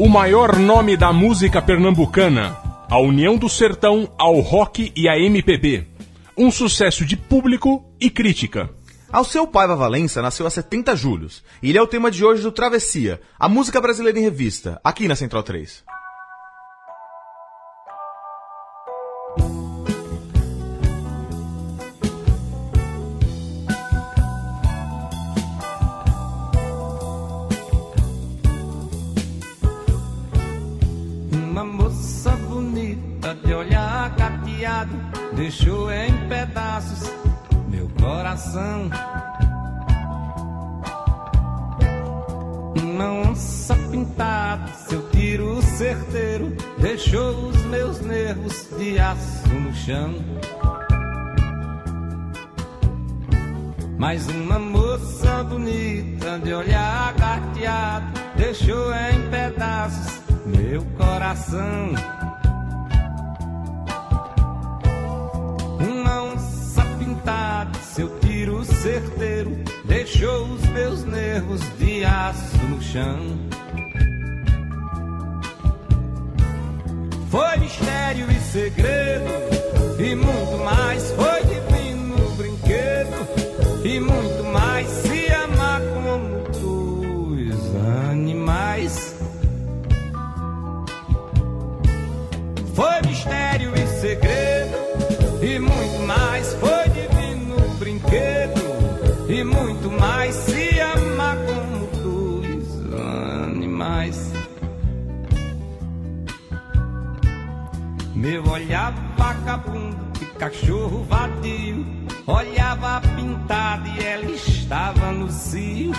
[0.00, 2.56] O maior nome da música pernambucana,
[2.88, 5.88] a união do sertão ao rock e à MPB.
[6.36, 8.70] Um sucesso de público e crítica.
[9.10, 12.44] Ao seu Paiva Valença nasceu há 70 julhos, e ele é o tema de hoje
[12.44, 15.82] do Travessia, a música brasileira em revista, aqui na Central 3.
[34.78, 34.90] Gateado
[35.34, 37.10] deixou em pedaços
[37.68, 38.90] meu coração.
[42.82, 50.14] Uma onça pintada, seu tiro certeiro deixou os meus nervos de aço no chão.
[53.98, 58.06] Mas uma moça bonita de olhar gateado
[58.36, 62.17] deixou em pedaços meu coração.
[67.28, 69.50] Pintada, seu tiro certeiro
[69.84, 73.18] deixou os meus nervos de aço no chão.
[77.30, 79.07] Foi mistério e segredo
[108.28, 111.86] Meu olhar vagabundo de cachorro vadio
[112.26, 115.92] olhava pintada e ela estava no cio.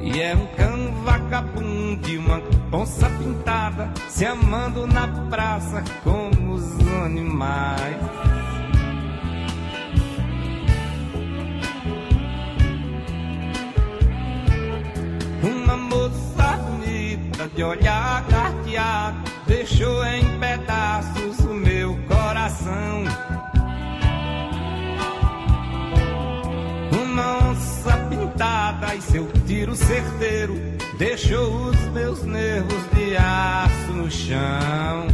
[0.00, 2.42] E é um cão vagabundo e uma
[2.72, 8.37] onça pintada se amando na praça como os animais.
[17.58, 23.02] De olhar carteado deixou em pedaços o meu coração.
[27.02, 30.54] Uma onça pintada e seu tiro certeiro
[30.98, 35.08] deixou os meus nervos de aço no chão.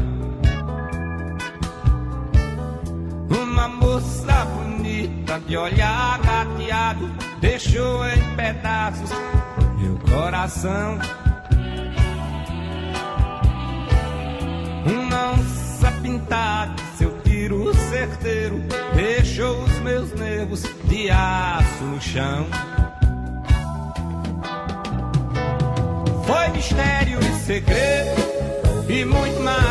[3.43, 7.11] Uma moça bonita de olhar gateado
[7.41, 9.09] deixou em pedaços
[9.79, 11.24] meu coração.
[14.87, 18.63] Uma onça pintada, seu tiro certeiro
[18.95, 22.47] deixou os meus nervos de aço no chão.
[26.27, 28.23] Foi mistério e segredo
[28.89, 29.64] e muito mais.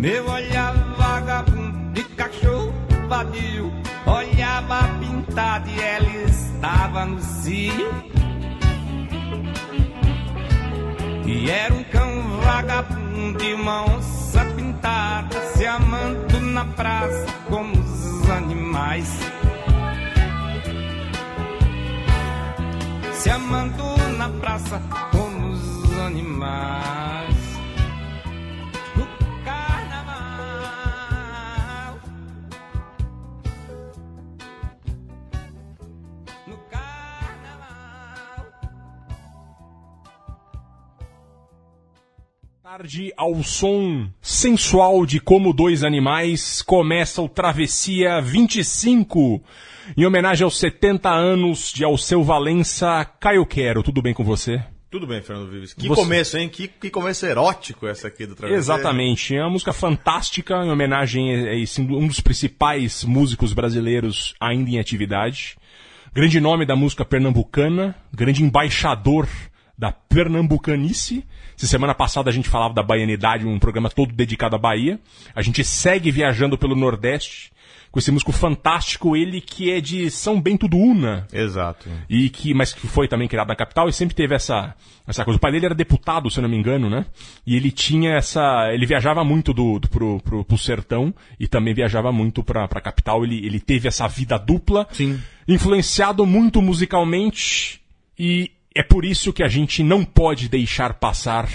[0.00, 2.72] Meu olhar vagabundo de cachorro
[3.06, 3.70] vadio
[4.06, 7.92] olhava pintada e ela estava no cio.
[11.26, 18.30] E era um cão vagabundo e uma onça pintada se amando na praça como os
[18.30, 19.20] animais.
[23.12, 23.84] Se amando
[24.16, 24.80] na praça
[25.12, 27.39] como os animais.
[42.70, 49.42] Tarde ao som sensual de Como Dois Animais, começa o Travessia 25,
[49.96, 53.04] em homenagem aos 70 anos de Alceu Valença.
[53.18, 54.62] Caio Quero, tudo bem com você?
[54.88, 55.74] Tudo bem, Fernando Vives.
[55.74, 56.48] Que Você- começo, hein?
[56.48, 58.62] Que, que começo erótico essa aqui do Travesseiro.
[58.62, 59.34] Exatamente.
[59.34, 64.78] É uma música fantástica em homenagem a esse, um dos principais músicos brasileiros ainda em
[64.78, 65.56] atividade.
[66.14, 69.28] Grande nome da música pernambucana, grande embaixador
[69.76, 71.24] da pernambucanice.
[71.60, 74.98] Se semana passada a gente falava da baianidade, um programa todo dedicado à Bahia.
[75.34, 77.52] A gente segue viajando pelo Nordeste
[77.90, 81.86] com esse músico fantástico, ele que é de São Bento do Una, Exato.
[82.08, 84.74] e que mas que foi também criado na capital e sempre teve essa
[85.06, 85.36] essa coisa.
[85.36, 87.04] O pai dele era deputado, se eu não me engano, né?
[87.46, 91.74] E ele tinha essa, ele viajava muito do, do pro, pro, pro sertão e também
[91.74, 93.22] viajava muito pra, pra capital.
[93.22, 95.20] Ele ele teve essa vida dupla, Sim.
[95.46, 97.82] influenciado muito musicalmente
[98.18, 101.48] e é por isso que a gente não pode deixar passar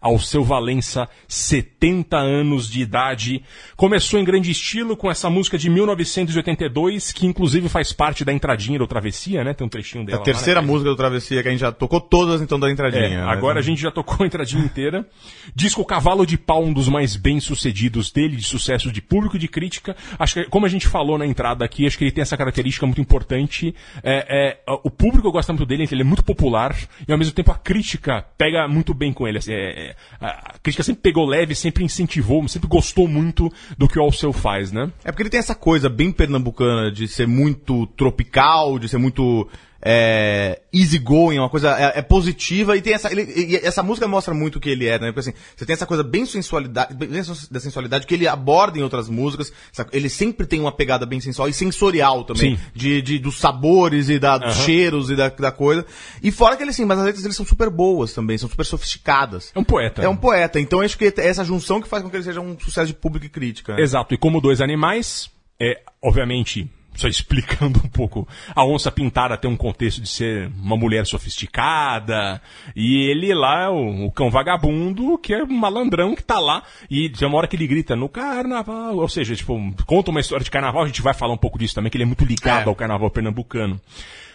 [0.00, 3.42] ao seu Valença 70 anos de idade.
[3.76, 8.78] Começou em grande estilo com essa música de 1982, que inclusive faz parte da entradinha
[8.78, 9.52] do Travessia, né?
[9.52, 10.18] Tem um trechinho A dela.
[10.18, 10.66] lá, terceira né?
[10.66, 13.04] música do Travessia que a gente já tocou todas então da entradinha.
[13.04, 13.22] É, né?
[13.22, 15.06] agora a gente já tocou a entradinha inteira.
[15.54, 19.38] Disco Cavalo de Pau, um dos mais bem sucedidos dele, de sucesso de público e
[19.38, 19.96] de crítica.
[20.18, 22.86] Acho que, como a gente falou na entrada aqui, acho que ele tem essa característica
[22.86, 23.74] muito importante.
[24.02, 26.76] É, é, o público gosta muito dele, ele é muito popular
[27.06, 29.38] e ao mesmo tempo a crítica pega muito bem com ele.
[29.38, 29.89] Assim, é,
[30.20, 34.32] é, a crítica sempre pegou leve, sempre incentivou, sempre gostou muito do que o Alceu
[34.32, 34.90] faz, né?
[35.04, 39.48] É porque ele tem essa coisa bem pernambucana de ser muito tropical, de ser muito
[39.82, 44.34] é, easygoing, uma coisa é, é positiva e tem essa ele- e essa música mostra
[44.34, 45.06] muito o que ele é, né?
[45.12, 47.08] Porque assim, você tem essa coisa bem sensualidade, bem
[47.50, 49.52] da sensualidade que ele aborda em outras músicas.
[49.72, 52.62] essa- Ele sempre tem uma pegada bem sensual e sensorial também, Sim.
[52.74, 55.84] de, de dos sabores e da, dos cheiros e da, da coisa.
[56.22, 58.64] E fora que ele assim, mas as letras dele são super boas também, são super
[58.66, 59.50] sofisticadas.
[59.54, 60.02] É um poeta.
[60.02, 62.40] É um poeta, então acho que é essa junção que faz com que ele seja
[62.40, 63.74] um sucesso de público e crítica.
[63.74, 63.82] né?
[63.82, 66.68] Exato, e como dois animais, é, obviamente,
[67.00, 72.40] só explicando um pouco, a onça pintada tem um contexto de ser uma mulher sofisticada,
[72.76, 76.62] e ele lá é o, o cão vagabundo, que é um malandrão que tá lá,
[76.90, 80.44] e tem uma hora que ele grita no carnaval, ou seja, tipo, conta uma história
[80.44, 82.66] de carnaval, a gente vai falar um pouco disso também, que ele é muito ligado
[82.66, 82.68] É.
[82.68, 83.80] ao carnaval pernambucano.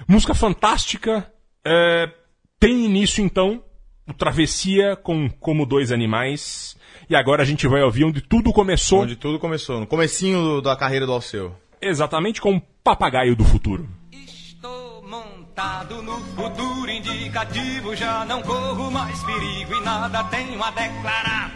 [0.08, 1.32] Música fantástica,
[1.66, 2.10] é,
[2.60, 3.64] tem início então,
[4.08, 6.76] o Travessia com Como Dois Animais,
[7.10, 9.02] e agora a gente vai ouvir onde tudo começou.
[9.02, 11.56] Onde tudo começou, no comecinho do- da carreira do Alceu.
[11.88, 13.88] Exatamente com papagaio do futuro.
[14.12, 21.52] Estou montado no futuro indicativo, já não corro mais perigo e nada tenho a declarar.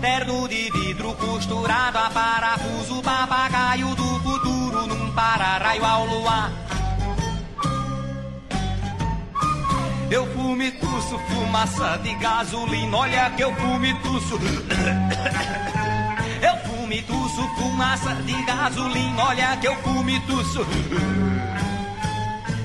[0.00, 6.52] Terno de vidro costurado a parafuso, papagaio do futuro num para-raio ao luar.
[10.12, 14.38] Eu fume tuço, fumaça de gasolina, olha que eu fume tuço.
[16.40, 20.66] Eu fume tuço, fumaça de gasolina, olha que eu fume tuço.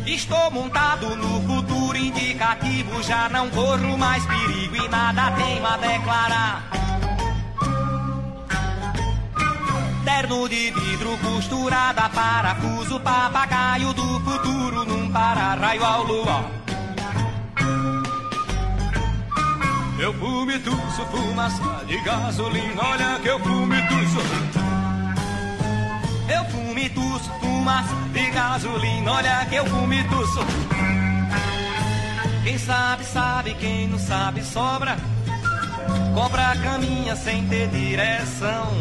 [0.06, 6.70] Estou montado no futuro indicativo, já não corro mais perigo e nada tenho a declarar.
[10.06, 16.63] Terno de vidro costurado a parafuso, papagaio do futuro num para-raio ao luar.
[20.04, 24.20] Eu fume tuço, fumaça de gasolina, olha que eu fume tuço.
[26.28, 30.40] Eu fume tuço, fumaça de gasolina, olha que eu fume tuço.
[32.44, 34.98] Quem sabe, sabe, quem não sabe, sobra.
[36.14, 38.74] Cobra caminha sem ter direção.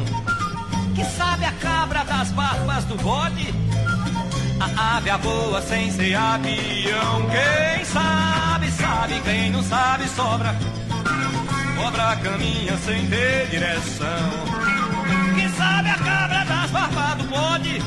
[0.97, 3.55] Que sabe a cabra das barbas do bode?
[4.59, 7.29] A ave a voa sem ser avião.
[7.31, 10.82] Quem sabe, sabe, quem não sabe, sobra.
[11.77, 14.31] Cobra caminha sem ter direção.
[15.35, 17.83] Quem sabe a cabra das barbas do bode?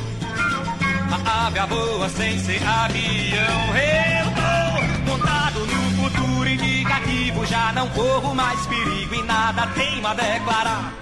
[1.12, 3.75] A ave a voa sem ser avião.
[3.75, 7.46] Eu tô montado no futuro indicativo.
[7.46, 10.94] Já não corro mais perigo e nada tenho a declarar.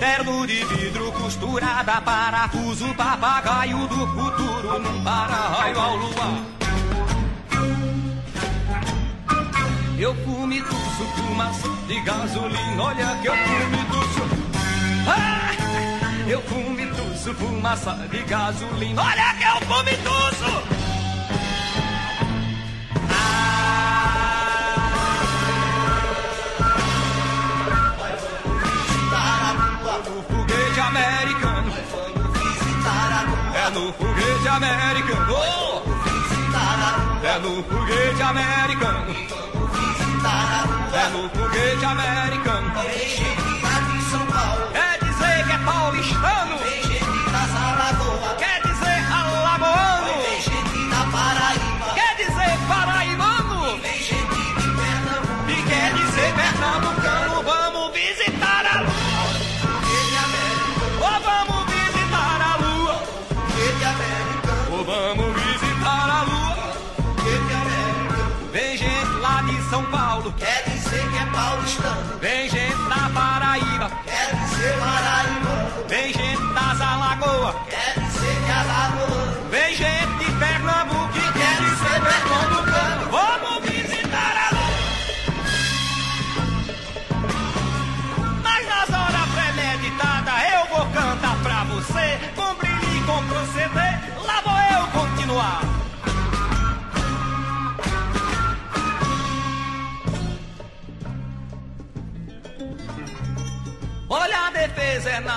[0.00, 6.61] Terno de vidro costurada, parafuso, papagaio do futuro num para-raio ao luar.
[10.02, 14.22] Eu fume tuço, fumaça de gasolina, olha que eu fume tuço.
[15.06, 15.52] Ah!
[16.28, 20.62] Eu fume tuço, fumaça de gasolina, olha que eu fume tuço.
[30.08, 31.72] No foguete americano.
[33.54, 35.36] É no foguete americano.
[37.22, 39.51] É no foguete americano.
[41.10, 43.41] No foguete americano.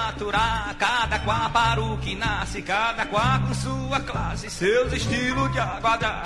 [0.05, 5.59] Natural, cada qual para o que nasce, cada qual com sua classe, seus estilos de
[5.59, 6.23] aguardar.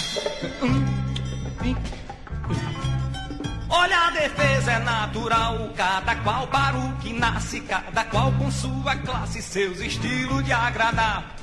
[3.70, 8.96] Olha, a defesa é natural, cada qual para o que nasce, cada qual com sua
[8.98, 11.36] classe, seus estilos de agradar.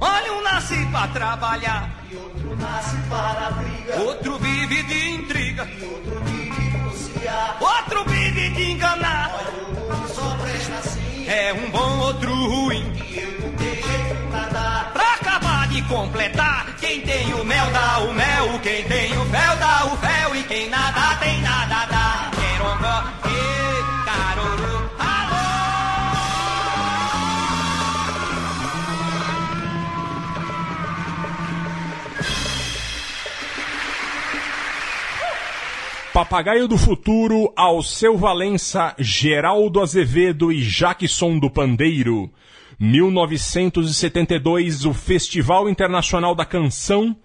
[0.00, 5.64] Olha, um nasce para trabalhar, E outro nasce para a briga, outro vive de intriga,
[5.64, 6.39] e outro vive.
[7.60, 9.30] Outro vive de enganar.
[11.26, 12.92] É um bom, outro ruim.
[14.92, 19.56] pra acabar de completar, quem tem o mel dá o mel, quem tem o fel
[19.56, 22.30] dá o fel, e quem nada tem nada dá.
[22.34, 23.49] Querongó, e
[36.12, 42.28] Papagaio do Futuro, Alceu Valença, Geraldo Azevedo e Jackson do Pandeiro.
[42.80, 47.16] 1972, o Festival Internacional da Canção,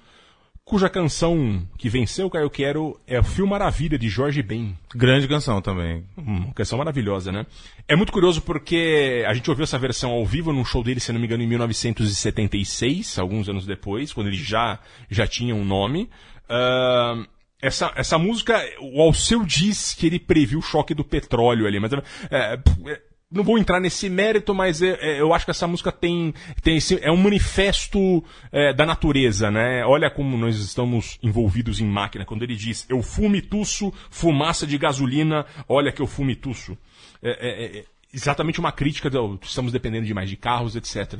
[0.63, 4.77] cuja canção que venceu, Caio Quero, é o Fio Maravilha, de Jorge Ben.
[4.93, 6.03] Grande canção também.
[6.15, 7.47] Hum, canção maravilhosa, né?
[7.87, 11.11] É muito curioso porque a gente ouviu essa versão ao vivo num show dele, se
[11.11, 14.77] não me engano, em 1976, alguns anos depois, quando ele já,
[15.09, 16.07] já tinha um nome.
[16.47, 17.25] Ahn,
[17.61, 21.93] essa, essa música, o Alceu diz que ele previu o choque do petróleo ali, mas
[21.93, 21.99] é,
[22.31, 26.33] é, não vou entrar nesse mérito, mas é- é, eu acho que essa música tem,
[26.61, 29.85] tem esse, é um manifesto é, da natureza, né?
[29.85, 32.25] Olha como nós estamos envolvidos em máquina.
[32.25, 36.35] Quando ele diz, eu fumo e tuço, fumaça de gasolina, olha que eu fumo e
[36.35, 36.77] tuço.
[37.21, 39.09] É, é, é exatamente uma crítica,
[39.41, 41.19] estamos dependendo demais de carros, etc.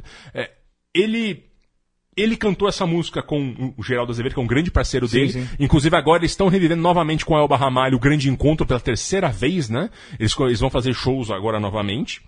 [0.93, 1.43] Ele
[2.15, 5.31] ele cantou essa música com o Geraldo Azevedo, que é um grande parceiro dele.
[5.31, 5.47] sim.
[5.59, 9.29] Inclusive agora eles estão revivendo novamente com a Elba Ramalho o grande encontro pela terceira
[9.29, 9.89] vez, né?
[10.19, 12.21] Eles, eles vão fazer shows agora novamente.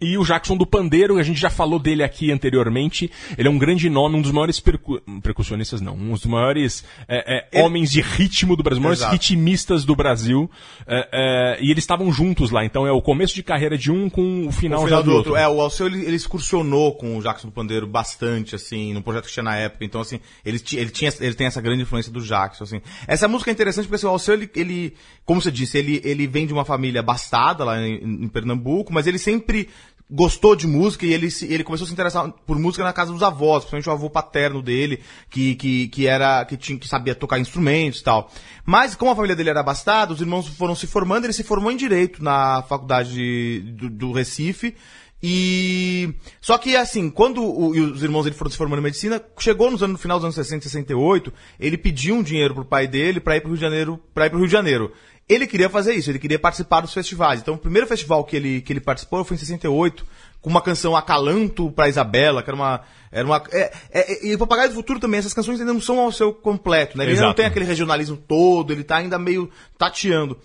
[0.00, 3.10] E o Jackson do Pandeiro, a gente já falou dele aqui anteriormente.
[3.36, 7.48] Ele é um grande nome, um dos maiores percu percussionistas, não, um dos maiores é,
[7.52, 9.12] é, homens de ritmo do Brasil, os maiores Exato.
[9.12, 10.50] ritmistas do Brasil.
[10.86, 14.08] É, é, e eles estavam juntos lá, então é o começo de carreira de um
[14.08, 15.32] com o final, já final do outro.
[15.32, 15.44] outro.
[15.44, 19.26] É, o Alceu ele, ele excursionou com o Jackson do Pandeiro bastante, assim, no projeto
[19.26, 19.84] que tinha na época.
[19.84, 22.80] Então, assim, ele, ele, tinha, ele tem essa grande influência do Jackson, assim.
[23.06, 26.26] Essa música é interessante porque assim, o Alceu, ele, ele, como você disse, ele, ele
[26.26, 29.68] vem de uma família abastada lá em, em Pernambuco, mas ele sempre
[30.10, 33.12] gostou de música e ele, se- ele começou a se interessar por música na casa
[33.12, 37.14] dos avós, principalmente o avô paterno dele, que, que, que era, que tinha, que sabia
[37.14, 38.30] tocar instrumentos e tal.
[38.66, 41.70] Mas, como a família dele era abastada, os irmãos foram se formando, ele se formou
[41.70, 44.74] em Direito na faculdade de- do, do Recife,
[45.22, 46.14] e.
[46.40, 49.82] Só que, assim, quando o- os irmãos dele foram se formando em medicina, chegou nos
[49.82, 53.20] anos, no final dos anos 60 e 68, ele pediu um dinheiro pro pai dele
[53.20, 54.92] pra ir pro Rio de Janeiro, para ir pro Rio de Janeiro.
[55.30, 57.40] Ele queria fazer isso, ele queria participar dos festivais.
[57.40, 60.04] Então, o primeiro festival que ele, que ele participou foi em 68,
[60.40, 62.80] com uma canção Acalanto pra Isabela, que era uma.
[63.12, 66.00] Era uma é, é, e o Papagaio do Futuro também, essas canções ainda não são
[66.00, 67.04] ao seu completo, né?
[67.04, 70.36] Ele ainda não tem aquele regionalismo todo, ele tá ainda meio tateando.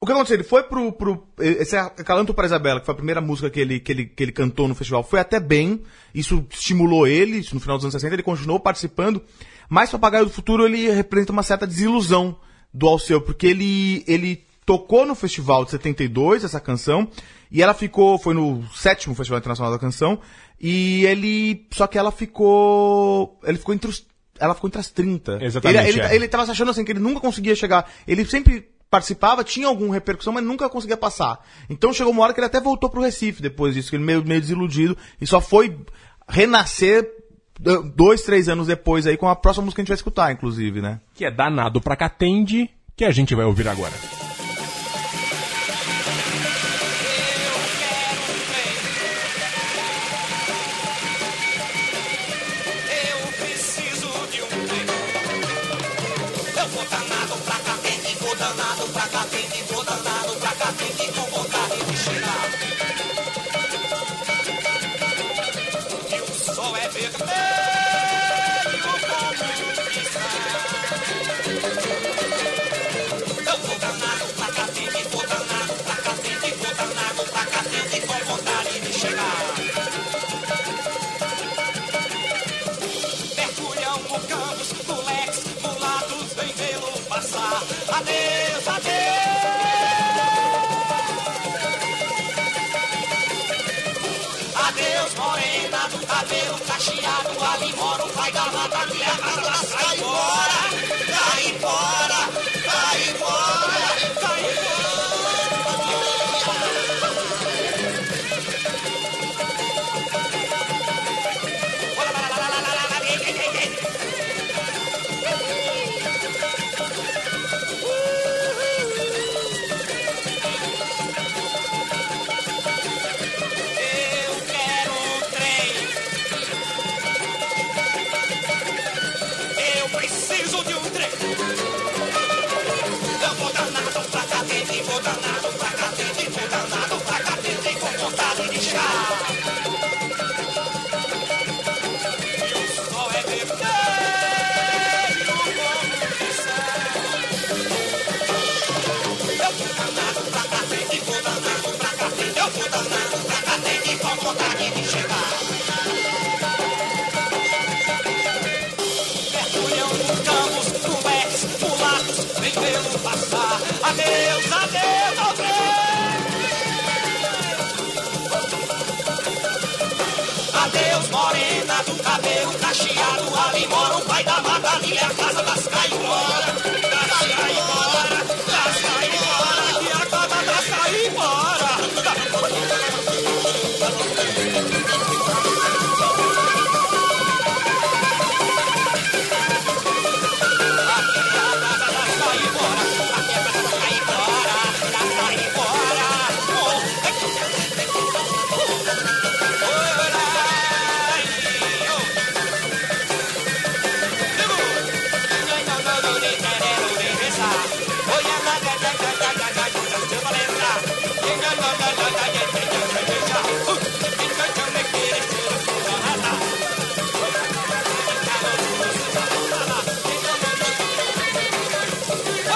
[0.00, 0.36] O que aconteceu?
[0.36, 0.90] Ele foi pro.
[0.90, 4.24] pro esse Acalanto para Isabela, que foi a primeira música que ele, que, ele, que
[4.24, 5.84] ele cantou no festival, foi até bem.
[6.12, 9.22] Isso estimulou ele, isso no final dos anos 60, ele continuou participando.
[9.68, 12.36] Mas Papagaio do Futuro, ele representa uma certa desilusão
[12.76, 17.08] do Alceu, porque ele, ele tocou no festival de 72, essa canção,
[17.50, 18.18] e ela ficou.
[18.18, 20.20] Foi no sétimo Festival Internacional da Canção,
[20.60, 21.66] e ele.
[21.72, 23.40] Só que ela ficou.
[23.44, 24.04] Ele ficou entre os.
[24.38, 25.38] Ela ficou entre as 30.
[25.42, 26.14] Exatamente, Ele, ele, é.
[26.14, 27.90] ele tava se achando assim que ele nunca conseguia chegar.
[28.06, 31.42] Ele sempre participava, tinha alguma repercussão, mas nunca conseguia passar.
[31.70, 34.22] Então chegou uma hora que ele até voltou pro Recife depois disso, que ele meio,
[34.22, 35.74] meio desiludido, e só foi
[36.28, 37.10] renascer
[37.58, 40.80] dois, três anos depois aí com a próxima música que a gente vai escutar, inclusive,
[40.80, 41.00] né?
[41.14, 44.25] que é danado pra Catende, que a gente vai ouvir agora.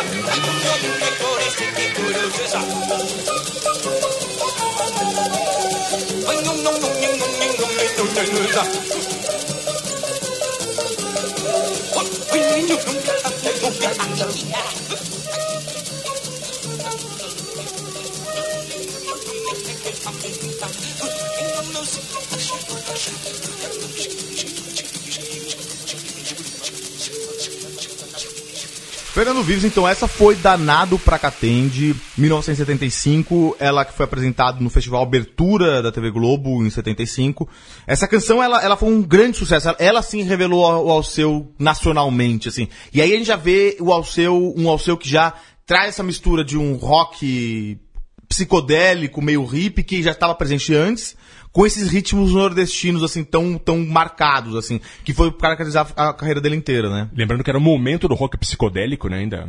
[0.01, 2.55] 咱农民，咱搞的是一股牛劲上。
[2.65, 2.73] 农
[6.25, 6.57] 民，农
[6.95, 8.57] 民，农民，农民，牛劲上。
[11.93, 11.97] 我
[12.33, 14.55] 喂你牛劲上，你牛劲上，牛劲上。
[29.21, 35.83] Fernando Vives, então, essa foi Danado pra Catende, 1975, ela que foi apresentada no Festival Abertura
[35.83, 37.47] da TV Globo em 75.
[37.87, 42.49] Essa canção, ela, ela foi um grande sucesso, ela, ela sim revelou o Alceu nacionalmente,
[42.49, 42.67] assim.
[42.95, 45.35] E aí a gente já vê o Alceu, um Alceu que já
[45.67, 47.79] traz essa mistura de um rock
[48.27, 51.15] psicodélico, meio hippie, que já estava presente antes,
[51.53, 56.55] com esses ritmos nordestinos, assim, tão, tão marcados, assim, que foi caracterizar a carreira dele
[56.55, 57.09] inteira, né?
[57.13, 59.19] Lembrando que era o momento do rock psicodélico, né?
[59.19, 59.49] Ainda,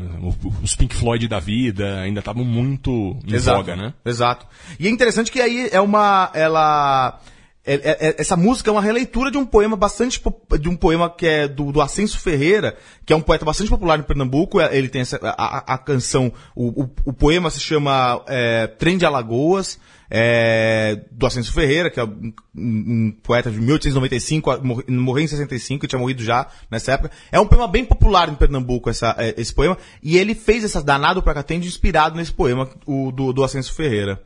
[0.64, 3.94] os Pink Floyd da vida ainda estavam muito em voga, né?
[4.04, 4.48] Exato.
[4.80, 7.20] E é interessante que aí é uma, ela,
[7.64, 10.20] é- é- é- essa música é uma releitura de um poema bastante,
[10.60, 14.00] de um poema que é do, do Ascenso Ferreira, que é um poeta bastante popular
[14.00, 17.60] em Pernambuco, É- ele tem essa, a, a- a canção, o, o, o poema se
[17.60, 19.80] chama é, Trem de Alagoas,
[20.14, 25.28] é, do Ascenso Ferreira, que é um, um- poeta de 1895, a- morre- morreu em
[25.28, 27.12] 65, tinha morrido já nessa época.
[27.32, 30.84] É um poema bem popular em Pernambuco, essa, é, esse poema, e ele fez essa
[30.84, 34.22] Danado pra Catende inspirado nesse poema o, do, do Ascenso Ferreira.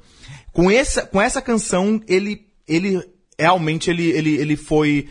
[0.51, 2.99] Com essa, com essa canção, ele, ele
[3.37, 5.07] realmente ele, ele, ele foi,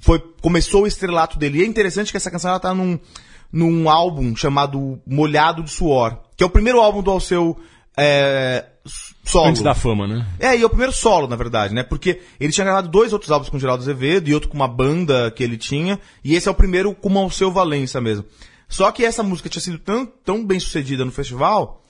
[0.00, 1.58] foi, começou o estrelato dele.
[1.58, 2.98] E é interessante que essa canção ela tá num,
[3.52, 7.58] num álbum chamado Molhado de Suor, que é o primeiro álbum do Alceu,
[7.98, 8.64] é,
[9.24, 9.48] solo.
[9.48, 10.26] Antes da fama, né?
[10.38, 11.82] É, e é o primeiro solo, na verdade, né?
[11.82, 14.68] Porque ele tinha gravado dois outros álbuns com o Geraldo Azevedo e outro com uma
[14.68, 18.24] banda que ele tinha, e esse é o primeiro com o Alceu Valença mesmo.
[18.68, 21.82] Só que essa música tinha sido tão, tão bem sucedida no festival,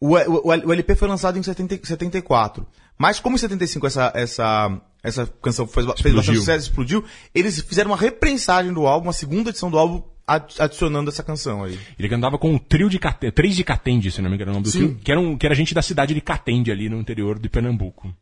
[0.00, 2.66] o, o, o LP foi lançado em 70, 74.
[2.98, 7.90] Mas como em 75 essa, essa, essa canção fez, fez bastante sucesso, explodiu, eles fizeram
[7.90, 11.78] uma reprensagem do álbum, uma segunda edição do álbum, adicionando essa canção aí.
[11.98, 14.58] Ele cantava com um trio de Catende, três de Catende, se não me engano, era
[14.58, 14.78] o nome do Sim.
[14.78, 17.48] trio, que era, um, que era gente da cidade de Catende, ali no interior de
[17.48, 18.14] Pernambuco.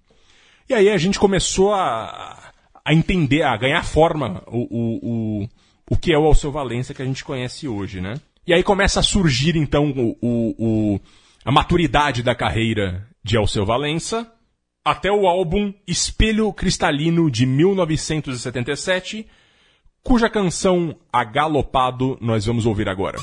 [0.68, 2.52] E aí a gente começou a,
[2.84, 5.48] a entender, a ganhar forma o, o, o,
[5.90, 8.14] o que é o Alceu Valença que a gente conhece hoje, né?
[8.46, 11.00] E aí começa a surgir, então, o, o, o-
[11.44, 14.30] a maturidade da carreira de Alceu Valença,
[14.84, 19.26] até o álbum Espelho Cristalino de 1977,
[20.02, 23.18] cuja canção Agalopado nós vamos ouvir agora.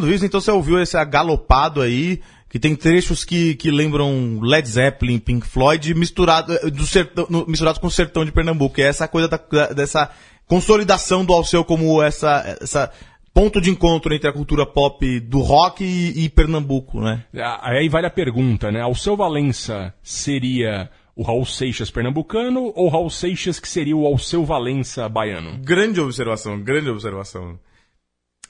[0.00, 5.18] Fernando então você ouviu esse agalopado aí, que tem trechos que, que lembram Led Zeppelin,
[5.18, 8.80] Pink Floyd, misturado, eh, do sertão, misturados com o sertão de Pernambuco.
[8.80, 10.10] É essa coisa da- da- dessa
[10.46, 12.90] consolidação do Alceu como essa, essa
[13.32, 17.24] ponto de encontro entre a cultura pop do rock e, e Pernambuco, né?
[17.36, 18.80] Ah, Aí vale a pergunta, né?
[18.80, 25.08] Alceu Valença seria o Raul Seixas pernambucano ou Raul Seixas que seria o Alceu Valença
[25.08, 25.58] baiano?
[25.62, 27.58] Grande observação, grande observação.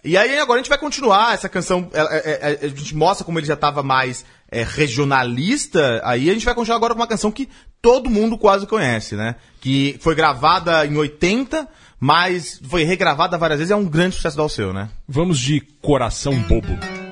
[0.05, 3.25] E aí agora a gente vai continuar essa canção, é, é, é, a gente mostra
[3.25, 7.07] como ele já estava mais é, regionalista, aí a gente vai continuar agora com uma
[7.07, 7.49] canção que
[7.81, 9.37] todo mundo quase conhece, né?
[9.63, 11.67] Que foi gravada em 80,
[11.99, 14.91] mas foi regravada várias vezes, é um grande sucesso do Alceu, né?
[15.09, 17.04] Vamos de Coração Bobo.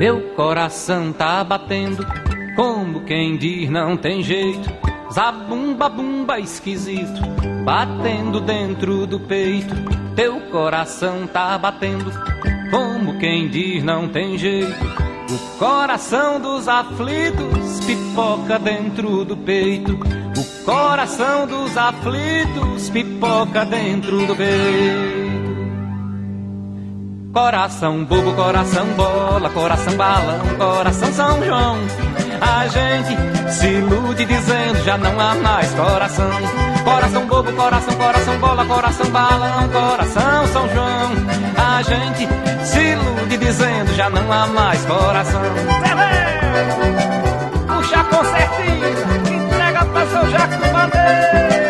[0.00, 2.06] Meu coração tá batendo,
[2.56, 4.66] como quem diz não tem jeito.
[5.12, 7.20] Zabumba bumba esquisito,
[7.66, 9.74] batendo dentro do peito.
[10.16, 12.10] Teu coração tá batendo,
[12.70, 14.72] como quem diz não tem jeito.
[15.28, 20.00] O coração dos aflitos pipoca dentro do peito.
[20.34, 25.19] O coração dos aflitos pipoca dentro do peito.
[27.32, 31.78] Coração bobo, coração bola, coração balão, coração São João.
[32.40, 36.30] A gente se ilude dizendo já não há mais coração.
[36.82, 41.12] Coração bobo, coração, coração bola, coração balão, coração São João.
[41.56, 42.28] A gente
[42.64, 45.42] se ilude dizendo já não há mais coração.
[47.68, 51.69] Puxa com certinho, entrega pra São Jacques do Madeiro.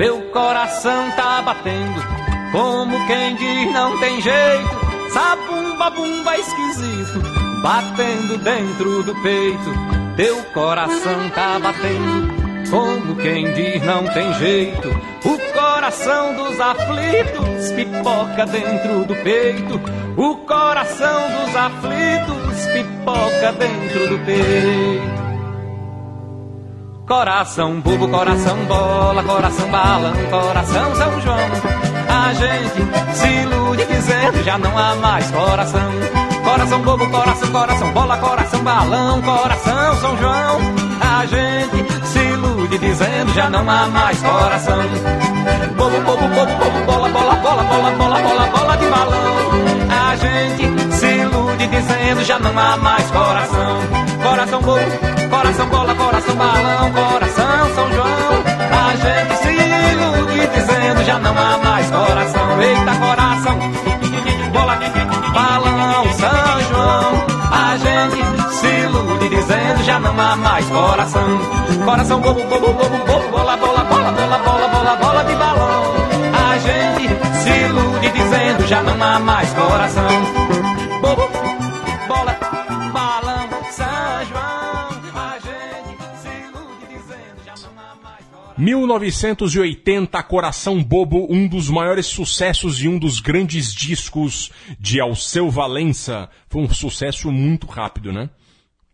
[0.00, 2.02] Meu coração tá batendo,
[2.52, 4.80] como quem diz não tem jeito.
[5.12, 7.20] Sabumba bumba esquisito,
[7.62, 9.70] batendo dentro do peito.
[10.16, 14.88] Teu coração tá batendo, como quem diz não tem jeito.
[15.22, 19.78] O coração dos aflitos pipoca dentro do peito.
[20.16, 25.19] O coração dos aflitos pipoca dentro do peito.
[27.10, 31.38] Coração bobo, coração bola, coração balão, coração São João.
[32.08, 35.90] A gente se ilude dizendo já não há mais coração.
[36.44, 40.60] Coração bobo, coração, coração bola, coração balão, coração São João.
[41.00, 44.78] A gente se ilude dizendo já não há mais coração.
[45.76, 49.50] Bobo, bobo, bobo, bobo, bola, bola, bola, bola, bola, bola, bola de balão.
[49.90, 53.78] A gente se ilude dizendo já não há mais coração.
[54.22, 55.09] Coração bobo,
[55.60, 58.44] coração bola, coração balão, coração São João.
[58.70, 62.62] A gente se ilude dizendo já não há mais coração.
[62.62, 63.58] Eita, coração,
[64.52, 64.78] bola,
[65.34, 67.24] balão, São João.
[67.50, 71.40] A gente se ilude dizendo já não há mais coração.
[71.84, 75.94] Coração bobo, bobo, bobo, bobo, bola, bola, bola, bola, bola, bola, bola de balão.
[76.32, 80.39] A gente se ilude dizendo já não há mais coração.
[88.60, 96.28] 1980, Coração Bobo, um dos maiores sucessos e um dos grandes discos de Alceu Valença.
[96.48, 98.30] Foi um sucesso muito rápido, né?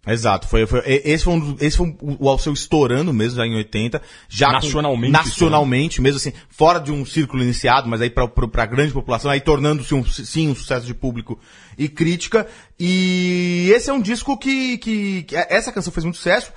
[0.09, 3.57] Exato, foi, foi- esse foi, um, esse foi um- o Alceu estourando mesmo, já em
[3.57, 4.00] 80.
[4.29, 8.46] Já com- Nacionalmente nacionalmente, mesmo assim, fora de um círculo iniciado, mas aí pra, pra,
[8.46, 11.40] pra grande população, aí tornando-se um, sim um sucesso de público
[11.76, 12.46] e crítica.
[12.79, 16.52] E esse é um disco que, que, que essa canção fez muito sucesso.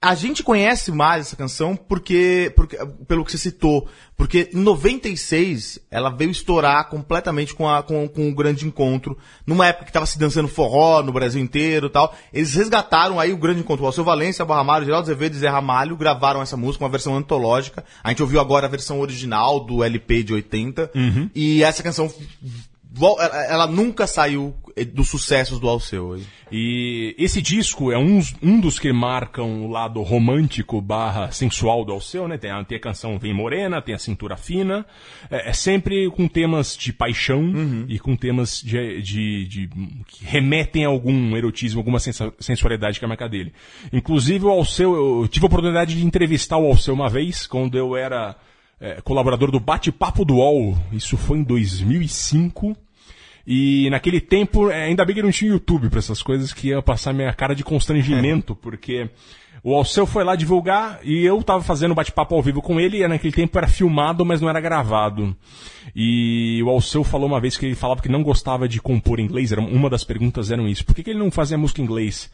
[0.00, 2.76] A gente conhece mais essa canção porque, porque
[3.08, 8.28] pelo que você citou, porque em 96 ela veio estourar completamente com, a, com, com
[8.28, 12.14] o grande encontro, numa época que estava se dançando forró no Brasil inteiro e tal.
[12.30, 13.84] Eles resgataram aí o grande encontro.
[13.84, 17.16] O Alceu Valência, Barra Ramalho, Geraldo Azevedo e Zé Ramalho gravaram essa música, uma versão
[17.16, 17.82] antológica.
[18.04, 20.90] A gente ouviu agora a versão original do LP de 80.
[21.34, 22.12] E essa canção
[23.48, 26.18] ela, nunca saiu eh, dos sucessos do Alceu.
[26.50, 31.92] E esse disco é um, um dos que marcam o lado romântico barra sensual do
[31.92, 32.38] Alceu, né?
[32.38, 34.86] Tem a, tem a canção Vem Morena, tem a Cintura Fina.
[35.30, 37.42] É, é sempre com temas de paixão
[37.88, 39.68] e com temas de, de, de-
[40.06, 43.52] que remetem a algum erotismo, alguma sensualidade que é a marca dele.
[43.92, 47.96] Inclusive o Alceu, eu tive a oportunidade de entrevistar o Alceu uma vez, quando eu
[47.96, 48.36] era
[48.80, 50.76] é, colaborador do Bate-Papo do UOL.
[50.92, 52.76] Isso foi em 2005.
[53.46, 56.82] E naquele tempo, eh, ainda bem que não tinha YouTube pra essas coisas, que ia
[56.82, 59.08] passar minha cara de constrangimento, porque
[59.62, 63.08] o Alceu foi lá divulgar e eu tava fazendo bate-papo ao vivo com ele, e
[63.08, 65.36] naquele tempo era filmado, mas não era gravado.
[65.94, 69.24] E o Alceu falou uma vez que ele falava que não gostava de compor em
[69.24, 70.84] inglês, era uma das perguntas eram isso.
[70.84, 72.30] Por que, que ele não fazia música em inglês?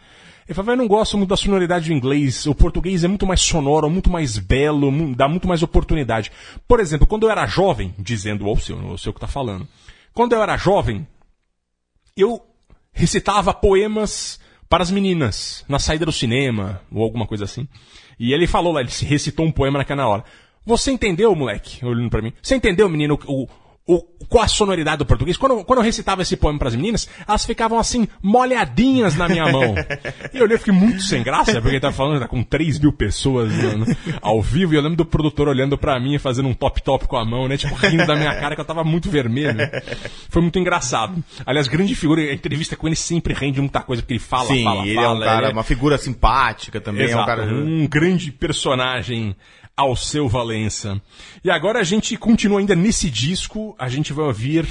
[0.48, 3.40] Ele falava, eu não gosto muito da sonoridade do inglês, o português é muito mais
[3.40, 6.32] sonoro, muito mais belo, dá muito mais oportunidade.
[6.66, 9.68] Por exemplo, quando eu era jovem, dizendo o Alceu, o Alceu que tá falando,
[10.12, 11.06] quando eu era jovem,
[12.16, 12.44] eu
[12.92, 17.68] recitava poemas para as meninas, na saída do cinema, ou alguma coisa assim.
[18.18, 20.24] E ele falou lá, ele recitou um poema naquela hora.
[20.64, 21.84] Você entendeu, moleque?
[21.84, 22.32] Olhando pra mim.
[22.40, 23.46] Você entendeu, menino, o,
[23.86, 25.36] o, qual a sonoridade do português?
[25.36, 29.28] Quando, eu- quando eu recitava esse poema para as meninas, elas ficavam assim, molhadinhas na
[29.28, 29.74] minha mão.
[30.32, 32.92] E eu olhei fiquei muito sem graça, porque ele tava falando tá com 3 mil
[32.92, 33.84] pessoas mano,
[34.20, 37.16] ao vivo, e eu lembro do produtor olhando pra mim e fazendo um top-top com
[37.16, 37.56] a mão, né?
[37.56, 39.58] Tipo, rindo da minha cara, que eu tava muito vermelho.
[40.28, 41.22] Foi muito engraçado.
[41.44, 44.64] Aliás, grande figura, a entrevista com ele sempre rende muita coisa, porque ele fala, Sim,
[44.64, 45.06] fala, ele fala.
[45.06, 47.42] é um cara, ele é- uma figura simpática também, é um Exato, cara...
[47.52, 49.34] um grande personagem
[49.76, 51.00] ao seu Valença.
[51.44, 54.66] E agora a gente continua ainda nesse disco, a gente vai ouvir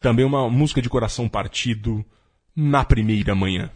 [0.00, 2.04] também uma música de coração partido
[2.54, 3.70] na primeira manhã.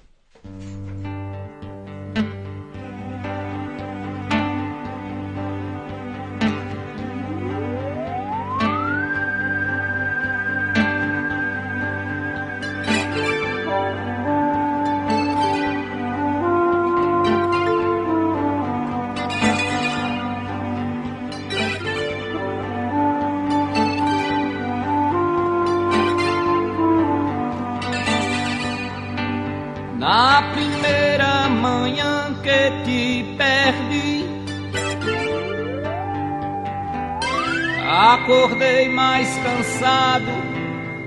[38.37, 40.27] Acordei mais cansado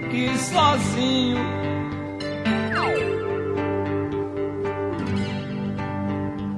[0.09, 1.37] que sozinho.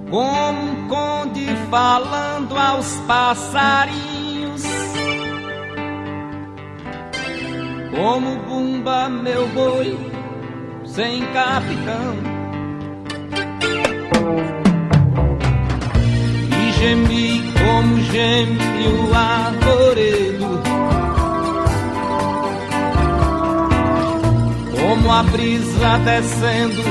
[0.10, 4.64] Como um conde falando aos passarinhos.
[7.96, 9.98] Como Bumba, meu boi,
[10.86, 12.16] sem capitão.
[16.50, 17.51] E gemi
[18.12, 20.62] geme o arvoredo.
[24.80, 26.84] Como a brisa descendo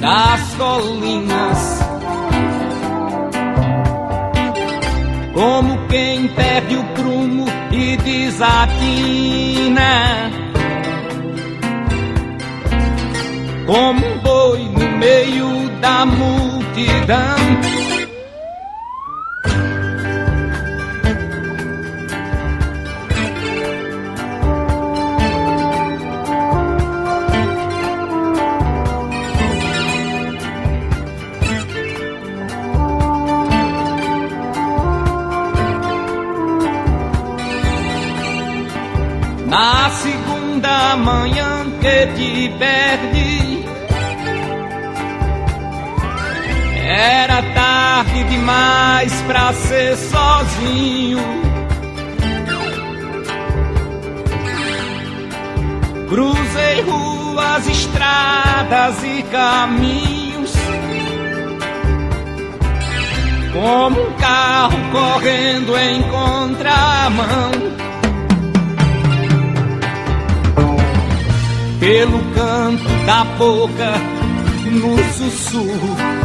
[0.00, 1.80] das colinas.
[5.34, 9.22] Como quem perde o prumo e desatina.
[13.72, 17.91] como um boi no meio da multidão.
[49.62, 51.18] Ser sozinho.
[56.08, 60.52] Cruzei ruas, estradas e caminhos.
[63.52, 67.52] Como um carro correndo em contramão.
[71.80, 73.92] Pelo canto da boca
[74.70, 76.21] no sussurro.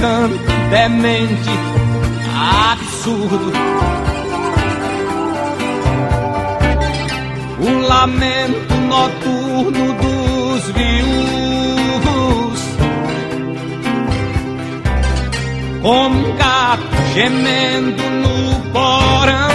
[0.00, 0.38] Fiz canto
[0.70, 1.50] demente,
[2.72, 3.52] absurdo.
[7.60, 12.60] Um lamento noturno dos viúvos.
[15.82, 19.49] Como um gato gemendo no porão.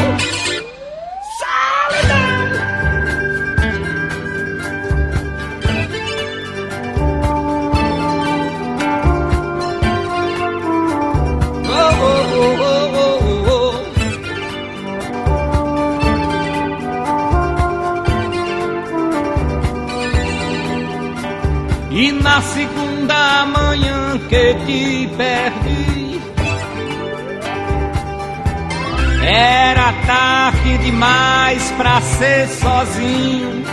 [31.77, 33.63] Pra ser sozinho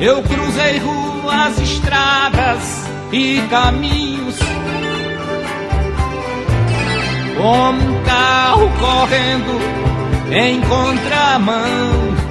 [0.00, 4.38] Eu cruzei ruas, estradas e caminhos
[7.36, 9.60] Como um carro correndo
[10.32, 12.30] em contramão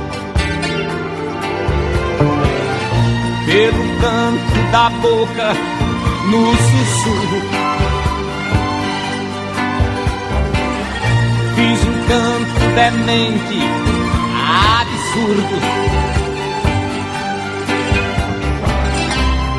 [3.46, 5.54] pelo canto da boca
[6.30, 7.59] no sussurro.
[12.10, 13.60] Canto demente,
[14.80, 15.58] absurdo.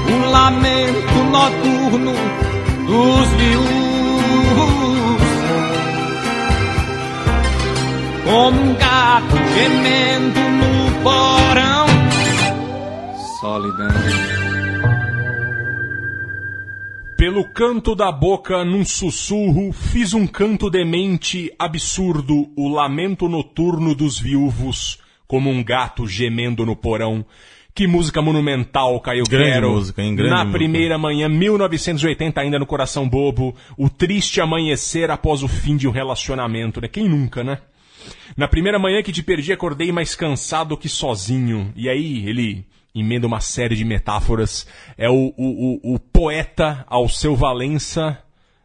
[0.08, 2.12] Um lamento noturno
[2.88, 3.70] dos viúvos.
[8.24, 11.86] Como um gato gemendo no porão
[13.40, 14.39] solidão.
[17.30, 24.18] Pelo canto da boca, num sussurro, fiz um canto demente, absurdo, o lamento noturno dos
[24.18, 27.24] viúvos, como um gato gemendo no porão.
[27.72, 29.70] Que música monumental, Caio Grande Quero.
[29.70, 30.16] música, hein?
[30.16, 30.58] Grande Na música.
[30.58, 35.92] primeira manhã, 1980, ainda no Coração Bobo, o triste amanhecer após o fim de um
[35.92, 36.88] relacionamento, né?
[36.88, 37.58] Quem nunca, né?
[38.36, 41.72] Na primeira manhã que te perdi, acordei mais cansado que sozinho.
[41.76, 44.66] E aí, ele emenda uma série de metáforas.
[44.96, 48.18] É o, o, o, o poeta Alceu Valença,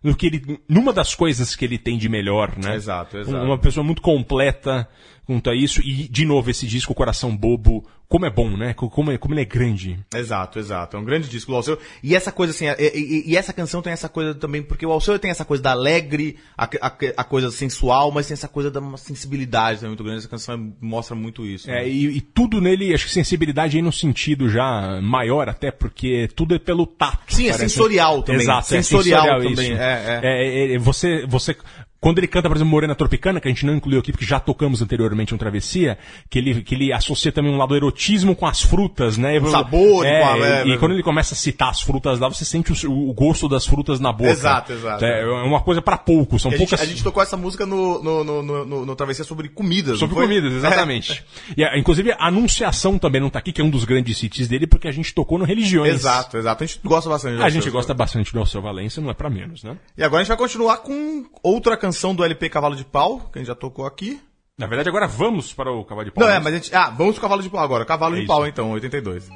[0.03, 2.75] no que ele, numa das coisas que ele tem de melhor, né?
[2.75, 3.45] Exato, exato.
[3.45, 4.87] Uma pessoa muito completa
[5.25, 5.81] quanto a isso.
[5.81, 8.73] E, de novo, esse disco Coração Bobo, como é bom, né?
[8.73, 9.99] Como, é, como ele é grande.
[10.15, 10.95] Exato, exato.
[10.95, 11.77] É um grande disco do Alceu.
[12.03, 14.91] E essa coisa assim, e, e- e essa canção tem essa coisa também, porque o
[14.91, 18.69] Alceu tem essa coisa da alegre, a, a- a coisa sensual, mas tem essa coisa
[18.69, 20.19] da uma sensibilidade também muito grande.
[20.19, 21.67] Essa canção é- mostra muito isso.
[21.67, 21.83] né?
[21.83, 26.29] É, e, e tudo nele, acho que sensibilidade aí no sentido já maior até, porque
[26.35, 27.33] tudo é pelo tato.
[27.33, 28.41] Sim, é sensorial também.
[28.41, 29.81] Exato, Sensorial é também, isso.
[29.81, 31.55] é, É, é, você, você,
[31.99, 34.39] quando ele canta, por exemplo, Morena Tropicana, que a gente não incluiu aqui porque já
[34.39, 35.97] tocamos anteriormente um Travessia,
[36.29, 39.39] que ele, que ele associa também um lado do erotismo com as frutas, né?
[39.39, 40.21] O sabor, é,
[40.61, 40.77] é, e é.
[40.77, 43.99] quando ele começa a citar as frutas lá, você sente o, o gosto das frutas
[43.99, 44.29] na boca.
[44.29, 45.03] Exato, exato.
[45.03, 46.85] É é uma coisa pra poucos, são E a, gente, poucas...
[46.85, 49.97] a gente tocou essa música no, no, no, no, no- no Travessia sobre comidas.
[49.97, 51.23] Sobre comidas, exatamente.
[51.57, 54.47] E, a- inclusive, a Anunciação também não tá aqui, que é um dos grandes hits
[54.47, 55.93] dele, porque a gente tocou no Religiões.
[55.93, 56.63] exato, exato.
[56.63, 57.37] A gente gosta bastante.
[57.37, 59.77] do A gente gosta bastante do Alceu Valença, não é pra menos, né?
[59.97, 63.39] E agora a gente vai continuar com outra canção do LP Cavalo de Pau, que
[63.39, 64.21] a gente já tocou aqui.
[64.57, 66.23] Na verdade, agora vamos para o Cavalo de Pau.
[66.23, 66.75] Não, é, mas a gente.
[66.75, 67.85] Ah, vamos pro Cavalo de Pau agora.
[67.85, 68.33] Cavalo É de isso.
[68.33, 69.29] Pau, então, 82.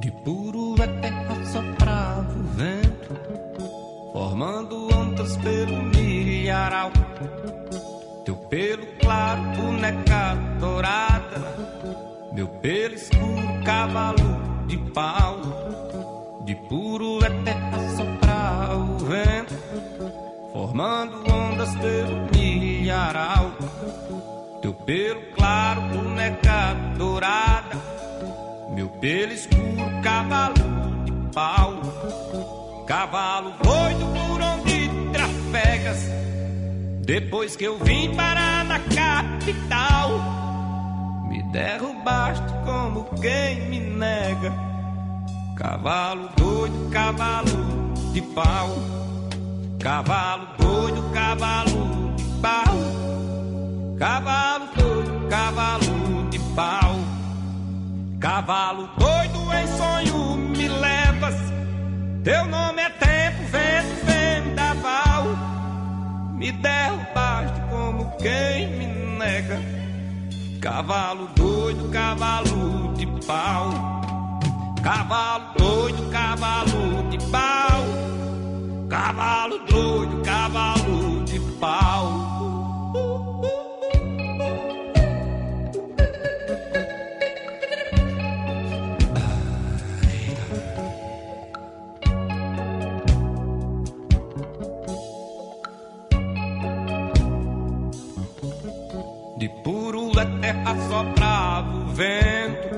[0.00, 5.95] De puro é soprava o vento, formando ondas pelo
[6.46, 6.92] milharal.
[8.24, 11.40] Teu pelo claro, boneca dourada,
[12.32, 15.40] meu pelo escuro, cavalo de pau.
[16.44, 19.54] De puro é terra soprava o vento,
[20.52, 23.50] formando ondas pelo milharal.
[24.62, 27.76] Teu pelo claro, boneca dourada,
[28.70, 30.54] meu pelo escuro, cavalo
[31.04, 31.74] de pau.
[32.86, 36.25] Cavalo doido por onde trafegas.
[37.06, 40.10] Depois que eu vim parar na capital,
[41.28, 44.52] me derrubaste como quem me nega.
[45.56, 48.70] Cavalo doido, cavalo de pau.
[49.78, 52.76] Cavalo doido, cavalo de pau.
[53.96, 56.96] Cavalo doido, cavalo de pau.
[58.18, 61.36] Cavalo doido em sonho me levas.
[62.24, 65.55] Teu nome é tempo, vento, vendaval.
[66.36, 68.86] Me derrubaste como quem me
[69.18, 69.58] nega.
[70.60, 73.70] Cavalo doido, cavalo de pau.
[74.82, 77.82] Cavalo doido, cavalo de pau.
[78.86, 81.95] Cavalo doido, cavalo de pau.
[101.96, 102.68] Vento,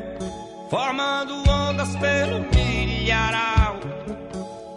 [0.70, 3.76] formando ondas pelo milharal.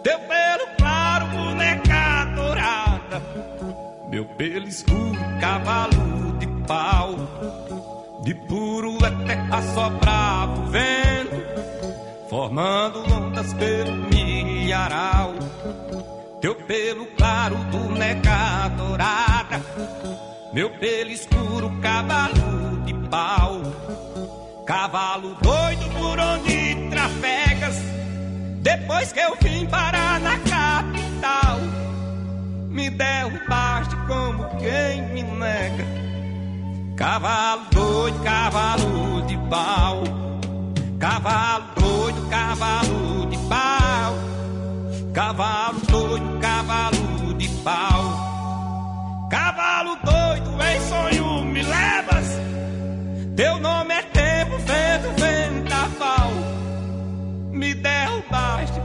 [0.02, 3.22] Teu pelo claro, boneca dourada,
[4.10, 7.14] meu pelo escuro, cavalo de pau.
[8.24, 15.34] De puro é terra soprava o vento, formando ondas pelo milharal.
[16.40, 19.62] Teu pelo claro, boneca dourada.
[20.52, 23.62] Meu pelo escuro, cavalo de pau.
[24.72, 27.76] Cavalo doido por onde trafegas.
[28.62, 31.58] Depois que eu vim parar na capital,
[32.70, 35.84] me derrubaste como quem me nega.
[36.96, 40.04] Cavalo doido, cavalo de pau.
[40.98, 44.14] Cavalo doido, cavalo de pau.
[45.12, 49.28] Cavalo doido, cavalo de pau.
[49.28, 52.40] Cavalo doido, em sonho me levas.
[53.36, 54.01] Teu nome é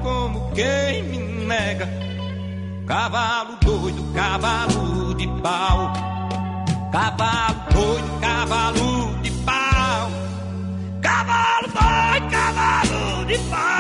[0.08, 1.88] como quem me nega.
[2.88, 5.92] Cavalo doido, cavalo de pau.
[6.92, 10.10] Cavalo doido, cavalo de pau.
[11.02, 13.77] Cavalo doido, cavalo de pau.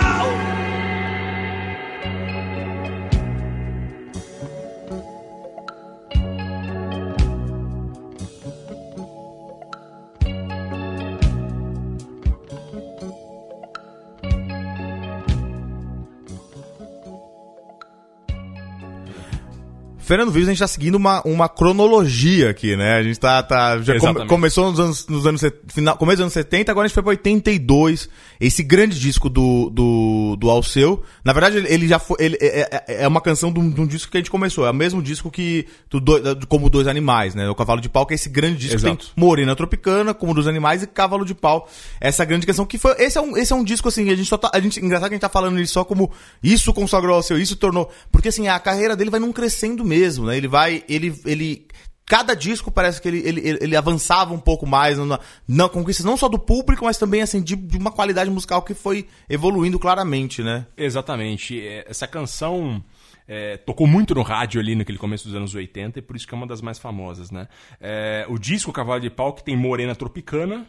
[20.08, 22.95] Fernando Vives, a gente tá seguindo uma, uma cronologia aqui, né?
[22.97, 23.43] A gente tá.
[23.43, 26.88] tá já come- começou nos anos, nos anos final, começo dos anos 70, agora a
[26.88, 28.10] gente foi pra 82.
[28.39, 31.03] Esse grande disco do, do, do Alceu.
[31.26, 32.18] Na verdade, ele, já foi.
[32.20, 34.66] Ele, é, é- é uma canção de um, de um disco que a gente começou.
[34.66, 35.66] É o mesmo disco que.
[35.89, 37.49] Do, do- como Dois Animais, né?
[37.49, 39.05] O Cavalo de Pau, que é esse grande disco que Exato.
[39.08, 41.68] tem Morena Tropicana, como dos animais, e Cavalo de Pau.
[41.99, 42.93] Essa grande canção que foi.
[42.99, 44.49] Esse é um, esse é um disco, assim, a gente só tá.
[44.53, 46.10] A gente, engraçado que a gente tá falando ele só como
[46.41, 47.91] isso consagrou ao seu, isso tornou.
[48.10, 50.38] Porque assim, a carreira dele vai num crescendo mesmo, né?
[50.38, 50.84] Ele vai.
[50.88, 51.14] Ele.
[51.26, 51.68] ele
[52.10, 56.16] Cada disco parece que ele, ele, ele, avançava um pouco mais na, na conquista não
[56.16, 60.41] só do público, mas também assim de, de uma qualidade musical que foi evoluindo claramente,
[60.41, 60.66] né?
[60.78, 61.60] Exatamente.
[61.60, 62.82] É, Essa canção
[63.28, 66.34] é, tocou muito no rádio ali naquele começo dos anos 80 e por isso que
[66.34, 67.50] é uma das mais famosas, né?
[67.78, 70.66] É, o disco Cavalo de Pau que tem Morena Tropicana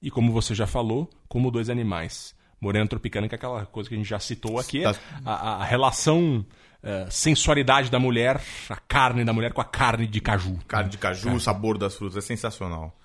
[0.00, 2.34] e, como você já falou, como dois animais.
[2.60, 4.94] Morena Tropicana, que é aquela coisa que a gente já citou aqui, Tá.
[5.24, 6.46] a, a relação,
[6.82, 10.58] é, sensualidade da mulher, a carne da mulher com a carne de caju.
[10.66, 12.96] Carne de caju, o sabor das frutas, é sensacional.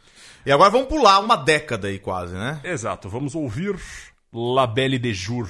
[0.45, 2.59] E agora vamos pular uma década aí quase, né?
[2.63, 3.75] Exato, vamos ouvir
[4.34, 5.49] La Belle de Jour.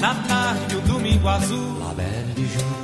[0.00, 1.78] Na tarde de um domingo azul.
[1.78, 2.79] La Belle de Ju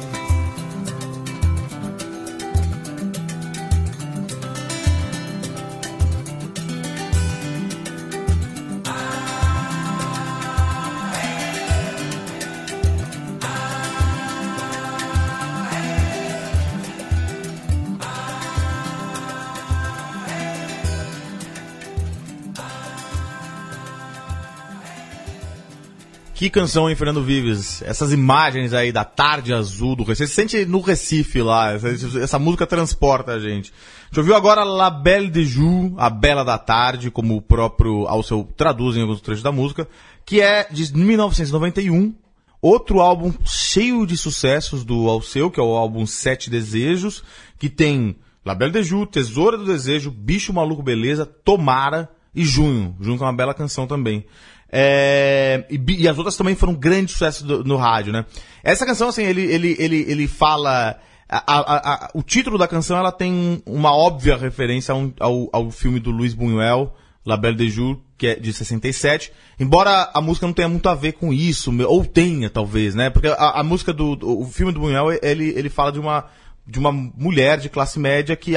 [26.47, 27.83] Que canção, hein, Fernando Vives?
[27.83, 30.29] Essas imagens aí da tarde azul do Recife.
[30.29, 31.73] Você se sente no Recife lá.
[31.73, 33.73] Essa, essa música transporta a gente.
[33.73, 38.07] A gente ouviu agora La Belle de Jour, A Bela da Tarde, como o próprio
[38.07, 39.89] Alceu traduz em alguns trechos da música,
[40.25, 42.15] que é de 1991.
[42.63, 47.25] Outro álbum cheio de sucessos do Alceu, que é o álbum Sete Desejos,
[47.59, 52.95] que tem La Belle de Jour, Tesoura do Desejo, Bicho Maluco Beleza, Tomara e Junho.
[53.01, 54.25] Junho é uma bela canção também.
[54.71, 58.25] É, e, e as outras também foram grandes sucessos do- no rádio, né?
[58.65, 60.99] Essa canção, assim, ele, ele, ele, ele fala.
[61.29, 65.71] a- a- a- o título da canção ela tem uma óbvia referência um- ao, ao
[65.73, 66.95] filme do Luiz Buñuel,
[67.25, 69.33] La Belle de Jour, que é de 67.
[69.59, 73.11] Embora a música não tenha muito a ver com isso, ou tenha, talvez, né?
[73.11, 76.27] Porque a, música do, do- o filme do Buñuel, ele, ele fala de uma,
[76.65, 78.53] de uma mulher de classe média que,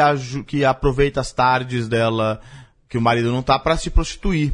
[0.46, 2.40] que aproveita as tardes dela,
[2.88, 4.54] que o marido não tá, pra se prostituir.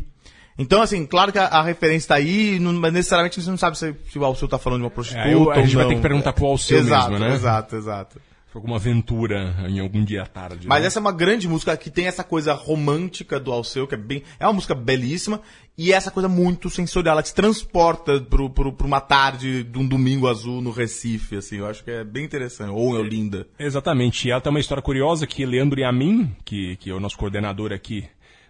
[0.58, 3.78] Então, assim, claro que a, a referência tá aí, não, mas necessariamente você não sabe
[3.78, 5.90] se, se o Alceu tá falando de uma prostituta É, eu- a gente vai não.
[5.90, 7.34] ter que perguntar pro Alceu exato, mesmo, né?
[7.36, 8.22] Exato, exato.
[8.54, 10.66] Alguma aventura em algum dia à tarde.
[10.66, 10.88] Mas né?
[10.88, 14.24] essa é uma grande música que tem essa coisa romântica do Alceu, que é bem.
[14.40, 15.42] É uma música belíssima,
[15.78, 17.16] e essa coisa muito sensorial.
[17.16, 21.58] Ela te transporta pro, pro, pra uma tarde de um domingo azul no Recife, assim.
[21.58, 22.70] Eu acho que é bem interessante.
[22.72, 23.46] Ou é linda.
[23.60, 24.26] Exatamente.
[24.26, 27.74] E ela tem uma história curiosa que Leandro Yamin, que, que é o nosso coordenador
[27.74, 28.06] aqui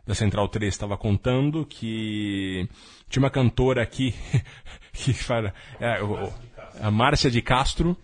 [0.06, 2.68] da Central 3, estava contando, que
[3.10, 4.14] tinha uma cantora aqui,
[4.94, 6.32] que fala, é, o-
[6.82, 7.96] a Márcia de Castro,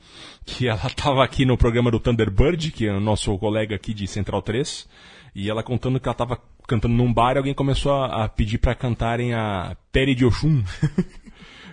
[0.46, 4.08] que ela estava aqui no programa do Thunderbird, que é o nosso colega aqui de
[4.08, 4.88] Central 3,
[5.36, 8.58] e ela contando que ela estava cantando num bar e alguém começou a, a pedir
[8.58, 10.64] para cantarem a Pere de Oxum.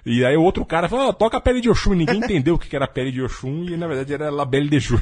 [0.07, 1.93] E aí o outro cara falou, "Ah, toca a pele de Oxum.
[1.93, 4.71] Ninguém entendeu o que era a pele de Oxum e na verdade era La Belle
[4.71, 5.01] de Jour.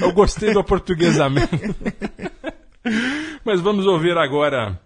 [0.00, 1.48] Eu gostei do aportuguesamento.
[3.44, 4.80] Mas vamos ouvir agora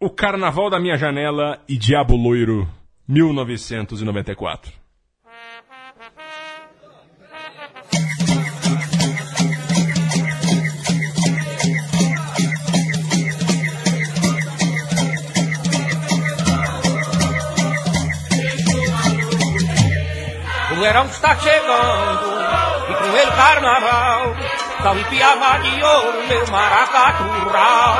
[0.00, 2.68] O Carnaval da Minha Janela e Diabo Loiro,
[3.08, 4.82] 1994.
[20.82, 22.32] verão está chegando
[22.90, 24.31] e com ele o carnaval.
[24.82, 27.96] Piava de ouro, meu maracatu rural.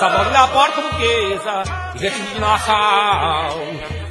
[0.00, 1.62] Sabor da portuguesa
[1.94, 4.03] gente de Nassau.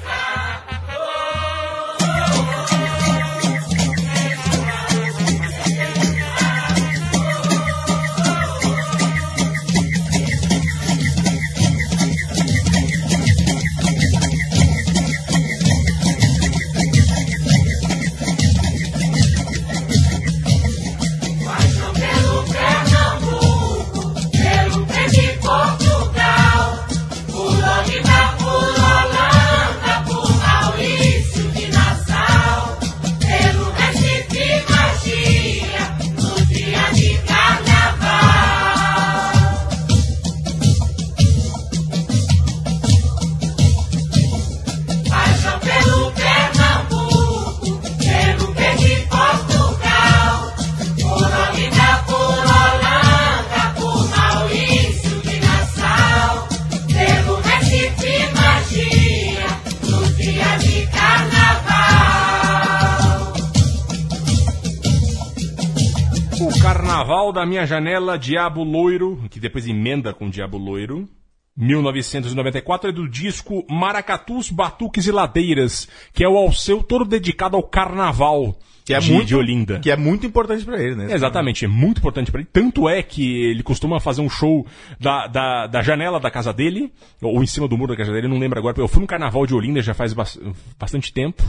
[67.34, 71.10] Da Minha Janela, Diabo Loiro, que depois emenda com Diabo Loiro.
[71.58, 77.64] 1994 é do disco Maracatus, Batuques e Ladeiras, que é o Alceu todo dedicado ao
[77.64, 79.80] carnaval Que é de, muito, de Olinda.
[79.80, 81.14] Que é muito importante pra ele, né?
[81.14, 82.50] Exatamente, é muito importante pra ele.
[82.52, 84.66] Tanto é que ele costuma fazer um show
[85.00, 88.28] da, da, da janela da casa dele, ou em cima do muro da casa dele,
[88.28, 88.78] não lembro agora.
[88.80, 90.38] Eu fui no carnaval de Olinda já faz bas-
[90.78, 91.44] bastante tempo,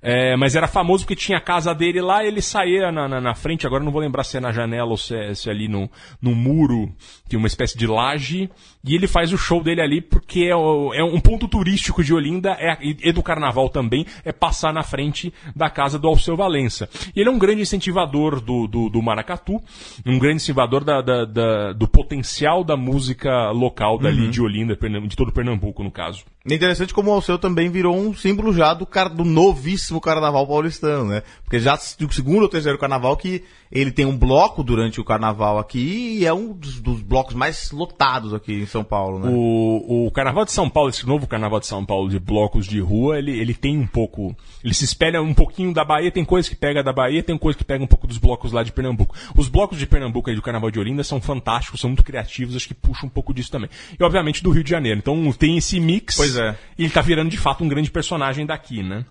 [0.00, 3.34] é, mas era famoso porque tinha a casa dele lá, ele saía na, na, na
[3.34, 5.52] frente, agora eu não vou lembrar se é na janela ou se é, se é
[5.52, 5.90] ali no,
[6.22, 6.90] no muro,
[7.28, 8.48] tem uma espécie de laje,
[8.88, 12.52] e ele faz o show dele ali porque é, é um ponto turístico de Olinda,
[12.58, 16.88] é, e do carnaval também, é passar na frente da casa do Alceu Valença.
[17.14, 19.60] E ele é um grande incentivador do, do, do maracatu,
[20.06, 24.76] um grande incentivador da, da- da- do potencial da música local dali de Olinda,
[25.06, 26.24] de todo Pernambuco, no caso.
[26.48, 30.46] É interessante como o Alceu também virou um símbolo já do, car do novíssimo carnaval
[30.46, 31.22] paulistano, né?
[31.44, 35.58] Porque já do segundo ou terceiro carnaval que ele tem um bloco durante o carnaval
[35.58, 39.30] aqui e é um dos, dos blocos mais lotados aqui em São Paulo, né?
[39.30, 42.80] O, o Carnaval de São Paulo, esse novo Carnaval de São Paulo de blocos de
[42.80, 44.34] rua, ele, ele tem um pouco.
[44.64, 47.58] Ele se espelha um pouquinho da Bahia, tem coisa que pega da Bahia, tem coisa
[47.58, 49.14] que pega um pouco dos blocos lá de Pernambuco.
[49.36, 52.68] Os blocos de Pernambuco e do Carnaval de Olinda são fantásticos, são muito criativos, acho
[52.68, 53.68] que puxam um pouco disso também.
[53.98, 54.98] E obviamente do Rio de Janeiro.
[54.98, 56.16] Então tem esse mix.
[56.16, 56.37] Pois é.
[56.78, 59.04] E ele tá virando de fato um grande personagem daqui, né?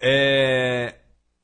[0.00, 0.94] É...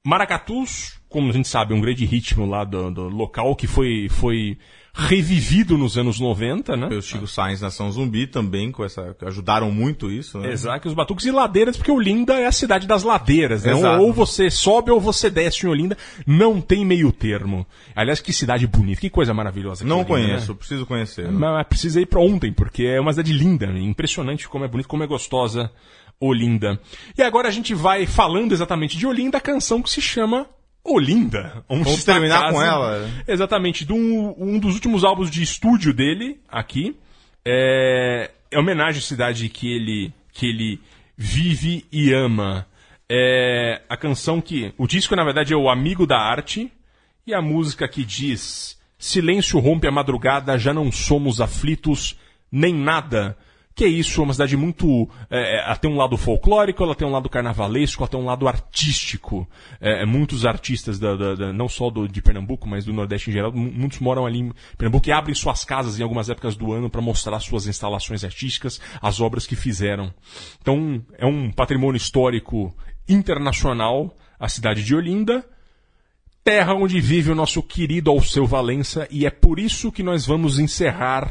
[0.04, 4.08] Maracatus, como a gente sabe, é um grande ritmo lá do, do local que foi,
[4.08, 4.58] foi
[4.92, 6.86] revivido nos anos 90, né?
[6.88, 10.52] O Chico Sainz Nação Zumbi também, com essa, ajudaram muito isso, né?
[10.52, 13.72] Exato, os batuques e ladeiras, porque Olinda é a cidade das ladeiras, né?
[13.72, 14.02] Exato.
[14.02, 17.66] Ou você sobe ou você desce em Olinda, não tem meio termo.
[17.94, 19.84] Aliás, que cidade bonita, que coisa maravilhosa.
[19.84, 20.58] Não Olinda, conheço, né?
[20.58, 21.24] preciso conhecer.
[21.24, 21.30] né?
[21.32, 24.88] Mas, mas precisa ir pra ontem, porque é uma cidade linda, impressionante como é bonita,
[24.88, 25.70] como é gostosa
[26.20, 26.78] Olinda.
[27.16, 30.46] E agora a gente vai falando exatamente de Olinda, a canção que se chama
[30.84, 31.64] Olinda.
[31.68, 33.08] Vamos a terminar com ela.
[33.26, 36.96] Exatamente, de um, um dos últimos álbuns de estúdio dele, aqui.
[37.44, 40.80] É, é homenagem à cidade que ele, que ele
[41.16, 42.66] vive e ama.
[43.08, 44.72] É a canção que.
[44.78, 46.72] O disco, na verdade, é O Amigo da Arte.
[47.26, 52.18] E a música que diz: Silêncio rompe a madrugada, já não somos aflitos,
[52.50, 53.36] nem nada.
[53.72, 55.08] Que é isso, é uma cidade muito.
[55.30, 58.46] É, ela tem um lado folclórico, ela tem um lado carnavalesco, ela tem um lado
[58.48, 59.48] artístico.
[59.80, 63.30] É, é, muitos artistas, da, da- da- não só do, de Pernambuco, mas do Nordeste
[63.30, 66.56] em geral, mu- muitos moram ali em Pernambuco e abrem suas casas em algumas épocas
[66.56, 70.12] do ano para mostrar suas instalações artísticas, as obras que fizeram.
[70.60, 72.74] Então, é um patrimônio histórico
[73.08, 75.44] internacional, a cidade de Olinda
[76.42, 80.58] terra onde vive o nosso querido Alceu Valença, e é por isso que nós vamos
[80.58, 81.30] encerrar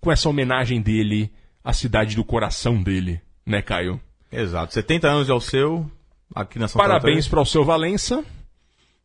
[0.00, 1.30] com essa homenagem dele
[1.68, 4.00] à cidade do coração dele, né, Caio?
[4.32, 4.72] Exato.
[4.72, 5.90] 70 anos de Alceu,
[6.34, 8.24] aqui na São Parabéns para o Alceu Valença.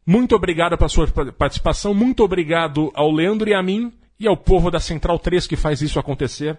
[0.05, 4.37] Muito obrigado pela sua pa- participação, muito obrigado ao Leandro e a mim e ao
[4.37, 6.57] povo da Central 3 que faz isso acontecer.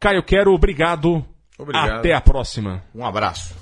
[0.00, 1.24] Caio Quero, obrigado.
[1.58, 1.98] Obrigado.
[1.98, 2.82] Até a próxima.
[2.94, 3.54] Um abraço.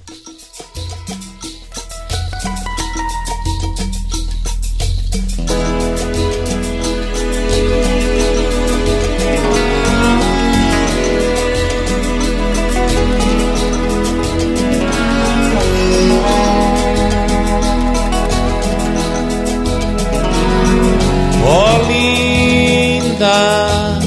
[23.14, 23.98] Olinda,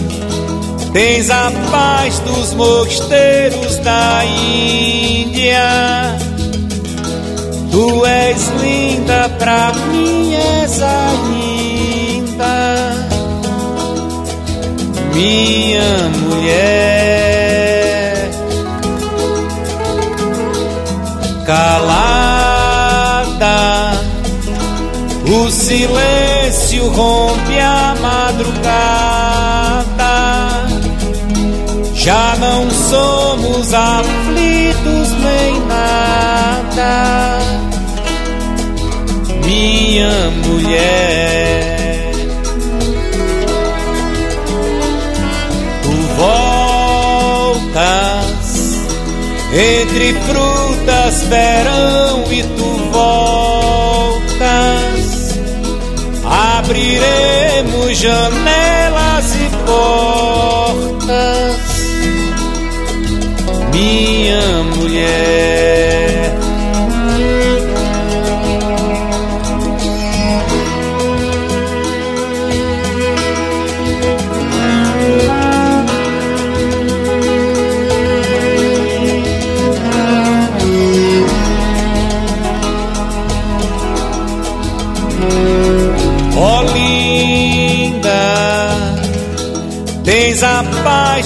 [0.92, 6.18] tens a paz dos mosteiros da Índia.
[7.72, 11.78] Tu és linda, pra mim és ainda
[15.14, 17.38] minha mulher.
[21.46, 22.27] Calada,
[25.68, 28.56] silêncio rompe a madrugada.
[31.94, 37.40] Já não somos aflitos nem nada,
[39.44, 42.14] minha mulher.
[45.84, 47.68] Tu voltas
[49.52, 53.57] entre frutas, verão e tu voltas.
[56.78, 61.08] Abriremos janelas e portas
[63.74, 66.17] minha mulher.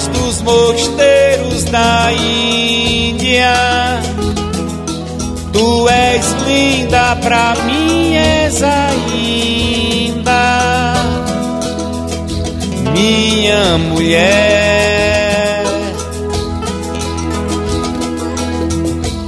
[0.08, 3.52] Dos mosteiros da Índia.
[5.52, 9.82] Tu és linda, pra mim és ainda
[12.92, 15.64] minha mulher.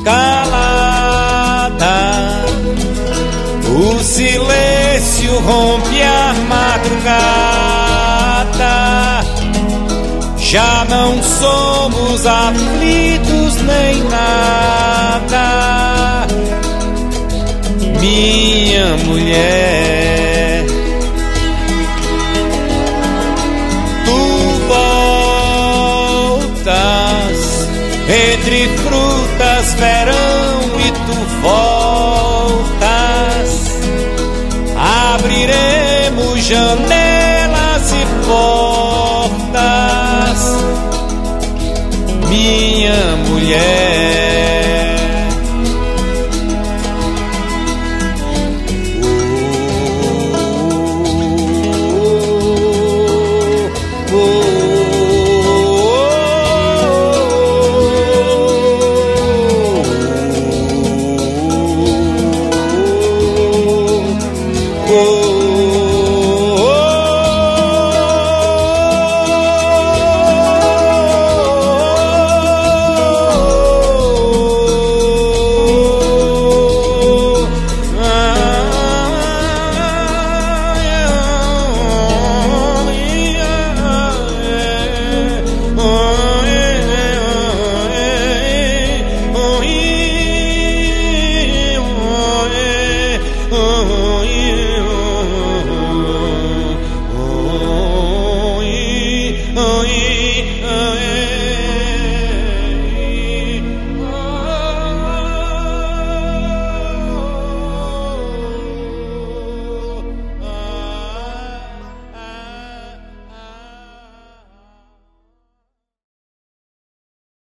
[0.04, 0.84] Calada,
[3.68, 7.53] o silêncio rompe a madrugada.
[10.55, 15.48] Já não somos aflitos nem nada,
[18.00, 20.64] minha mulher.
[24.05, 24.20] Tu
[26.38, 26.86] voltas
[28.09, 32.78] entre frutas, verão e tu voltas.
[35.16, 37.03] Abriremos janelas
[43.45, 44.34] portas, minha mulher.